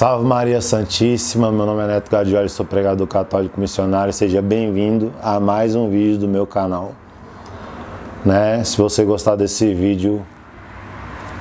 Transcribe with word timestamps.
Salve 0.00 0.24
Maria 0.24 0.62
Santíssima, 0.62 1.52
meu 1.52 1.66
nome 1.66 1.82
é 1.82 1.86
Neto 1.86 2.10
Gadioli, 2.10 2.48
sou 2.48 2.64
pregador 2.64 3.06
católico 3.06 3.60
missionário. 3.60 4.14
Seja 4.14 4.40
bem-vindo 4.40 5.12
a 5.22 5.38
mais 5.38 5.76
um 5.76 5.90
vídeo 5.90 6.16
do 6.16 6.26
meu 6.26 6.46
canal. 6.46 6.92
Né? 8.24 8.64
Se 8.64 8.78
você 8.78 9.04
gostar 9.04 9.36
desse 9.36 9.74
vídeo, 9.74 10.24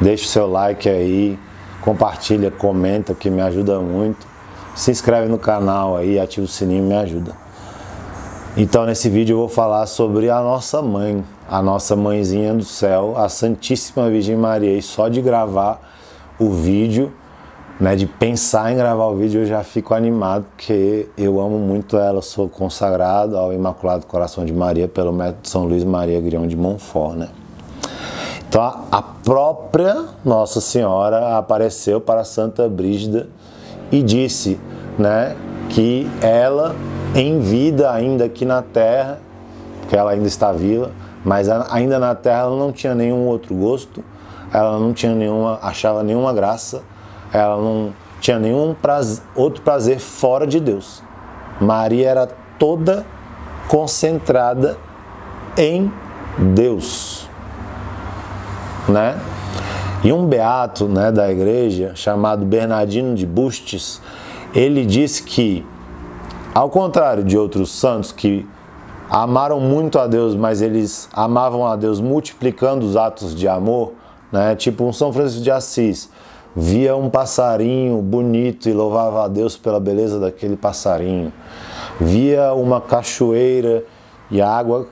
deixe 0.00 0.24
o 0.24 0.26
seu 0.26 0.50
like 0.50 0.88
aí, 0.88 1.38
compartilha, 1.82 2.50
comenta, 2.50 3.14
que 3.14 3.30
me 3.30 3.40
ajuda 3.40 3.78
muito. 3.78 4.26
Se 4.74 4.90
inscreve 4.90 5.28
no 5.28 5.38
canal 5.38 5.96
aí, 5.96 6.18
ativa 6.18 6.44
o 6.44 6.48
sininho, 6.48 6.82
me 6.82 6.96
ajuda. 6.96 7.36
Então 8.56 8.84
nesse 8.86 9.08
vídeo 9.08 9.34
eu 9.34 9.38
vou 9.38 9.48
falar 9.48 9.86
sobre 9.86 10.30
a 10.30 10.40
nossa 10.40 10.82
mãe, 10.82 11.24
a 11.48 11.62
nossa 11.62 11.94
mãezinha 11.94 12.52
do 12.54 12.64
céu, 12.64 13.14
a 13.16 13.28
Santíssima 13.28 14.10
Virgem 14.10 14.34
Maria. 14.34 14.76
E 14.76 14.82
só 14.82 15.08
de 15.08 15.22
gravar 15.22 15.80
o 16.40 16.50
vídeo 16.50 17.12
né, 17.80 17.94
de 17.94 18.06
pensar 18.06 18.72
em 18.72 18.76
gravar 18.76 19.06
o 19.06 19.16
vídeo 19.16 19.42
eu 19.42 19.46
já 19.46 19.62
fico 19.62 19.94
animado 19.94 20.44
porque 20.56 21.08
eu 21.16 21.40
amo 21.40 21.58
muito 21.58 21.96
ela, 21.96 22.20
sou 22.20 22.48
consagrado 22.48 23.36
ao 23.36 23.52
Imaculado 23.52 24.04
Coração 24.06 24.44
de 24.44 24.52
Maria 24.52 24.88
pelo 24.88 25.12
método 25.12 25.48
São 25.48 25.64
Luís 25.64 25.84
Maria 25.84 26.20
Grião 26.20 26.46
de 26.46 26.56
Montfort, 26.56 27.16
né? 27.16 27.28
Então 28.48 28.62
a 28.90 29.02
própria 29.02 30.06
Nossa 30.24 30.60
Senhora 30.60 31.36
apareceu 31.36 32.00
para 32.00 32.24
Santa 32.24 32.68
Brígida 32.68 33.28
e 33.92 34.02
disse, 34.02 34.58
né, 34.98 35.36
que 35.68 36.10
ela 36.20 36.74
em 37.14 37.38
vida 37.38 37.92
ainda 37.92 38.24
aqui 38.24 38.44
na 38.44 38.60
Terra, 38.60 39.20
porque 39.80 39.96
ela 39.96 40.10
ainda 40.10 40.26
está 40.26 40.50
viva, 40.50 40.90
mas 41.24 41.48
ainda 41.48 41.98
na 41.98 42.14
Terra 42.14 42.40
ela 42.40 42.56
não 42.56 42.72
tinha 42.72 42.94
nenhum 42.94 43.26
outro 43.26 43.54
gosto, 43.54 44.02
ela 44.52 44.78
não 44.78 44.92
tinha 44.92 45.14
nenhuma, 45.14 45.58
achava 45.62 46.02
nenhuma 46.02 46.32
graça 46.32 46.82
ela 47.32 47.56
não 47.56 47.92
tinha 48.20 48.38
nenhum 48.38 48.74
prazer, 48.74 49.22
outro 49.34 49.62
prazer 49.62 49.98
fora 49.98 50.46
de 50.46 50.60
Deus. 50.60 51.02
Maria 51.60 52.08
era 52.08 52.28
toda 52.58 53.06
concentrada 53.68 54.76
em 55.56 55.92
Deus, 56.54 57.28
né? 58.88 59.18
E 60.02 60.12
um 60.12 60.26
beato, 60.26 60.86
né, 60.86 61.10
da 61.10 61.30
igreja 61.30 61.92
chamado 61.96 62.44
Bernardino 62.44 63.16
de 63.16 63.26
Bustes, 63.26 64.00
ele 64.54 64.86
disse 64.86 65.24
que 65.24 65.66
ao 66.54 66.70
contrário 66.70 67.24
de 67.24 67.36
outros 67.36 67.70
santos 67.70 68.12
que 68.12 68.46
amaram 69.10 69.60
muito 69.60 69.98
a 69.98 70.06
Deus, 70.06 70.34
mas 70.34 70.62
eles 70.62 71.08
amavam 71.12 71.66
a 71.66 71.76
Deus 71.76 72.00
multiplicando 72.00 72.86
os 72.86 72.96
atos 72.96 73.34
de 73.34 73.48
amor, 73.48 73.92
né? 74.30 74.54
Tipo 74.54 74.84
um 74.84 74.92
São 74.92 75.12
Francisco 75.12 75.42
de 75.42 75.50
Assis, 75.50 76.10
via 76.58 76.96
um 76.96 77.08
passarinho 77.08 78.02
bonito 78.02 78.68
e 78.68 78.72
louvava 78.72 79.24
a 79.24 79.28
Deus 79.28 79.56
pela 79.56 79.78
beleza 79.78 80.18
daquele 80.18 80.56
passarinho. 80.56 81.32
Via 82.00 82.52
uma 82.52 82.80
cachoeira 82.80 83.84
e 84.28 84.42
a 84.42 84.50
água 84.50 84.88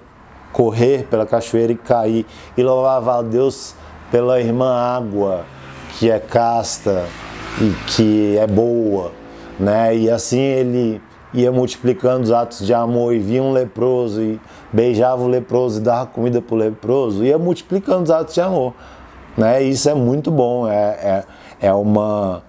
correr 0.52 1.08
pela 1.10 1.26
cachoeira 1.26 1.72
e 1.72 1.76
cair 1.76 2.24
e 2.56 2.62
louvava 2.62 3.18
a 3.18 3.22
Deus 3.22 3.74
pela 4.12 4.40
irmã 4.40 4.72
água, 4.76 5.44
que 5.98 6.08
é 6.08 6.20
casta 6.20 7.04
e 7.60 7.74
que 7.88 8.38
é 8.38 8.46
boa, 8.46 9.10
né? 9.58 9.96
E 9.96 10.08
assim 10.08 10.38
ele 10.38 11.02
ia 11.34 11.50
multiplicando 11.50 12.22
os 12.22 12.30
atos 12.30 12.64
de 12.64 12.72
amor 12.72 13.12
e 13.12 13.18
via 13.18 13.42
um 13.42 13.52
leproso 13.52 14.22
e 14.22 14.40
beijava 14.72 15.20
o 15.20 15.26
leproso 15.26 15.80
e 15.80 15.82
dava 15.82 16.06
comida 16.06 16.40
para 16.40 16.54
o 16.54 16.58
leproso, 16.58 17.24
ia 17.24 17.36
multiplicando 17.36 18.04
os 18.04 18.10
atos 18.10 18.34
de 18.34 18.40
amor, 18.40 18.72
né? 19.36 19.60
Isso 19.64 19.90
é 19.90 19.94
muito 19.94 20.30
bom, 20.30 20.68
é, 20.68 20.74
é 20.74 21.24
é 21.60 21.72
uma, 21.72 22.42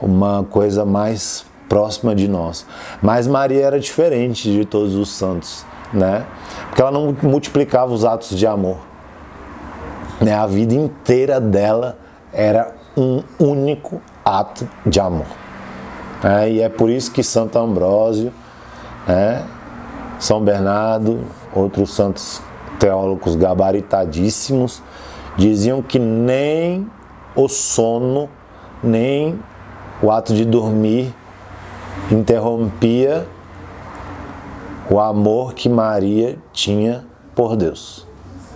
uma 0.00 0.44
coisa 0.44 0.84
mais 0.84 1.44
próxima 1.68 2.14
de 2.14 2.28
nós. 2.28 2.66
Mas 3.02 3.26
Maria 3.26 3.64
era 3.64 3.80
diferente 3.80 4.50
de 4.50 4.64
todos 4.64 4.94
os 4.94 5.10
santos, 5.10 5.64
né? 5.92 6.26
Porque 6.68 6.80
ela 6.80 6.90
não 6.90 7.16
multiplicava 7.22 7.92
os 7.92 8.04
atos 8.04 8.36
de 8.36 8.46
amor. 8.46 8.78
Né? 10.20 10.34
A 10.34 10.46
vida 10.46 10.74
inteira 10.74 11.40
dela 11.40 11.98
era 12.32 12.72
um 12.96 13.22
único 13.38 14.00
ato 14.24 14.68
de 14.86 15.00
amor. 15.00 15.26
É, 16.22 16.50
e 16.50 16.60
é 16.60 16.68
por 16.68 16.88
isso 16.88 17.10
que 17.12 17.22
Santo 17.22 17.58
Ambrósio, 17.58 18.32
né, 19.06 19.44
São 20.18 20.40
Bernardo, 20.40 21.24
outros 21.54 21.94
santos 21.94 22.40
teólogos 22.78 23.36
gabaritadíssimos, 23.36 24.82
diziam 25.36 25.82
que 25.82 25.98
nem 25.98 26.88
o 27.36 27.48
sono 27.48 28.30
nem 28.84 29.38
o 30.02 30.10
ato 30.10 30.34
de 30.34 30.44
dormir 30.44 31.14
interrompia 32.10 33.26
o 34.90 35.00
amor 35.00 35.54
que 35.54 35.68
Maria 35.68 36.38
tinha 36.52 37.04
por 37.34 37.56
Deus, 37.56 38.06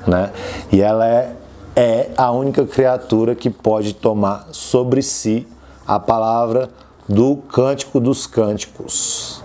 né? 0.07 0.31
E 0.71 0.83
ela 0.83 1.07
é, 1.07 1.35
é 1.75 2.11
a 2.17 2.31
única 2.31 2.67
criatura 2.67 3.35
que 3.35 3.49
pode 3.49 3.95
tomar 3.95 4.49
sobre 4.53 5.03
si 5.03 5.47
a 5.87 5.99
palavra 5.99 6.69
do 7.09 7.37
Cântico 7.37 7.99
dos 7.99 8.27
Cânticos. 8.27 9.43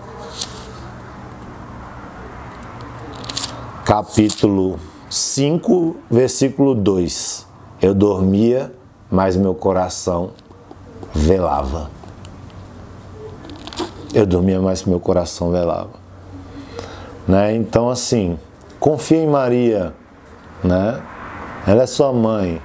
Capítulo 3.84 4.78
5, 5.08 5.96
versículo 6.10 6.74
2. 6.74 7.46
Eu 7.80 7.94
dormia, 7.94 8.72
mas 9.10 9.36
meu 9.36 9.54
coração 9.54 10.30
velava. 11.14 11.90
Eu 14.12 14.26
dormia, 14.26 14.60
mas 14.60 14.84
meu 14.84 15.00
coração 15.00 15.50
velava. 15.50 15.90
Né? 17.26 17.54
Então, 17.54 17.88
assim, 17.88 18.38
confia 18.78 19.18
em 19.18 19.26
Maria, 19.26 19.94
né? 20.62 21.00
Ela 21.66 21.84
é 21.84 21.86
sua 21.86 22.12
mãe, 22.12 22.60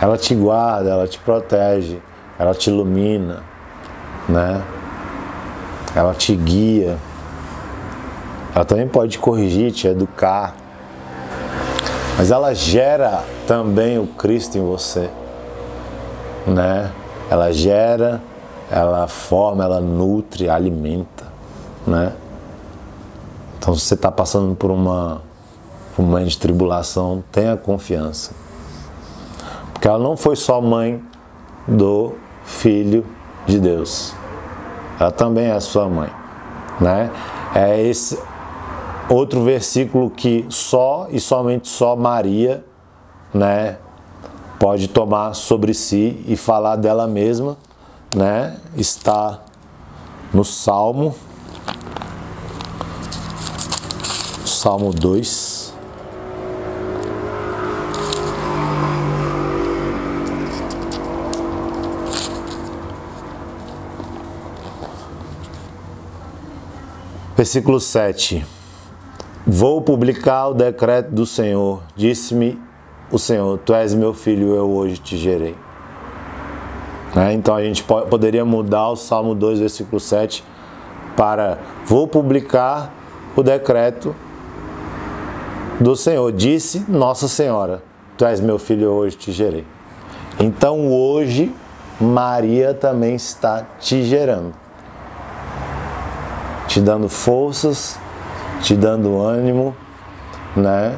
ela 0.00 0.16
te 0.16 0.34
guarda, 0.34 0.90
ela 0.90 1.08
te 1.08 1.18
protege, 1.18 2.00
ela 2.38 2.54
te 2.54 2.70
ilumina, 2.70 3.42
né? 4.28 4.62
Ela 5.94 6.14
te 6.14 6.36
guia. 6.36 6.96
Ela 8.54 8.64
também 8.64 8.86
pode 8.86 9.12
te 9.12 9.18
corrigir, 9.18 9.72
te 9.72 9.88
educar. 9.88 10.54
Mas 12.16 12.30
ela 12.30 12.54
gera 12.54 13.24
também 13.46 13.98
o 13.98 14.06
Cristo 14.06 14.56
em 14.56 14.64
você, 14.64 15.10
né? 16.46 16.90
Ela 17.30 17.52
gera, 17.52 18.20
ela 18.70 19.06
forma, 19.06 19.62
ela 19.62 19.80
nutre, 19.80 20.48
alimenta, 20.48 21.26
né? 21.86 22.12
Então, 23.56 23.74
se 23.74 23.82
você 23.82 23.94
está 23.94 24.10
passando 24.10 24.56
por 24.56 24.70
uma, 24.70 25.22
por 25.94 26.02
uma 26.02 26.24
de 26.24 26.36
tribulação, 26.36 27.22
tenha 27.30 27.56
confiança. 27.56 28.32
Porque 29.72 29.86
ela 29.86 29.98
não 29.98 30.16
foi 30.16 30.34
só 30.34 30.60
mãe 30.60 31.00
do 31.68 32.14
Filho 32.44 33.06
de 33.46 33.60
Deus. 33.60 34.12
Ela 34.98 35.12
também 35.12 35.46
é 35.46 35.60
sua 35.60 35.88
mãe, 35.88 36.10
né? 36.80 37.10
É 37.54 37.80
esse 37.80 38.18
outro 39.08 39.42
versículo 39.42 40.10
que 40.10 40.44
só 40.48 41.06
e 41.10 41.20
somente 41.20 41.68
só 41.68 41.94
Maria, 41.96 42.64
né, 43.32 43.78
pode 44.60 44.88
tomar 44.88 45.32
sobre 45.32 45.72
si 45.72 46.22
e 46.28 46.36
falar 46.36 46.76
dela 46.76 47.06
mesma, 47.06 47.56
né? 48.14 48.58
Está 48.76 49.42
no 50.34 50.44
Salmo, 50.44 51.14
Salmo 54.44 54.92
2. 54.92 55.72
Versículo 67.34 67.80
7. 67.80 68.44
Vou 69.46 69.80
publicar 69.80 70.48
o 70.48 70.54
decreto 70.54 71.12
do 71.12 71.24
Senhor, 71.24 71.82
disse-me 71.96 72.69
o 73.10 73.18
Senhor, 73.18 73.58
tu 73.58 73.74
és 73.74 73.92
meu 73.94 74.14
filho, 74.14 74.54
eu 74.54 74.70
hoje 74.70 74.98
te 74.98 75.16
gerei. 75.16 75.56
Né? 77.14 77.32
Então 77.32 77.54
a 77.54 77.62
gente 77.62 77.82
pode, 77.82 78.08
poderia 78.08 78.44
mudar 78.44 78.88
o 78.90 78.96
Salmo 78.96 79.34
2, 79.34 79.58
versículo 79.58 79.98
7 79.98 80.44
para 81.16 81.58
vou 81.84 82.06
publicar 82.06 82.92
o 83.34 83.42
decreto 83.42 84.14
do 85.80 85.96
Senhor. 85.96 86.30
Disse 86.30 86.84
Nossa 86.88 87.26
Senhora, 87.26 87.82
tu 88.16 88.24
és 88.24 88.40
meu 88.40 88.58
filho, 88.58 88.84
eu 88.84 88.92
hoje 88.92 89.16
te 89.16 89.32
gerei. 89.32 89.66
Então 90.38 90.90
hoje 90.92 91.52
Maria 92.00 92.72
também 92.72 93.14
está 93.14 93.66
te 93.78 94.04
gerando, 94.04 94.54
te 96.66 96.80
dando 96.80 97.08
forças, 97.08 97.98
te 98.62 98.74
dando 98.74 99.20
ânimo, 99.20 99.76
né? 100.56 100.96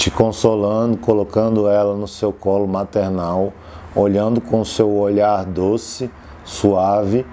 Te 0.00 0.10
consolando, 0.10 0.96
colocando 0.96 1.68
ela 1.68 1.94
no 1.94 2.08
seu 2.08 2.32
colo 2.32 2.66
maternal, 2.66 3.52
olhando 3.94 4.40
com 4.40 4.64
seu 4.64 4.90
olhar 4.90 5.44
doce 5.44 6.10
suave, 6.42 7.26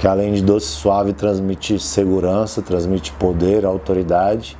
que 0.00 0.08
além 0.08 0.32
de 0.32 0.42
doce 0.42 0.66
suave 0.66 1.12
transmite 1.12 1.78
segurança, 1.78 2.60
transmite 2.60 3.12
poder, 3.12 3.64
autoridade. 3.64 4.58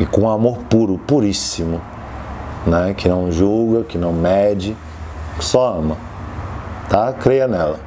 E 0.00 0.04
com 0.04 0.28
amor 0.28 0.58
puro, 0.68 0.98
puríssimo, 0.98 1.80
né? 2.66 2.92
Que 2.92 3.08
não 3.08 3.30
julga, 3.30 3.84
que 3.84 3.96
não 3.96 4.12
mede, 4.12 4.76
só 5.38 5.78
ama. 5.78 5.96
Tá? 6.90 7.12
Creia 7.12 7.46
nela. 7.46 7.78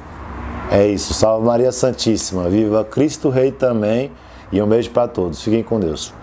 É 0.72 0.88
isso. 0.88 1.14
Salve 1.14 1.46
Maria 1.46 1.74
Santíssima. 1.74 2.48
Viva 2.48 2.86
Cristo 2.86 3.30
Rei 3.30 3.52
também. 3.52 4.12
E 4.52 4.62
um 4.62 4.68
beijo 4.68 4.90
para 4.90 5.08
todos. 5.08 5.42
Fiquem 5.42 5.64
com 5.64 5.80
Deus. 5.80 6.14